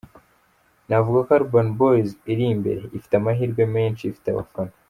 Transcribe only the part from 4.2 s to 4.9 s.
abafana.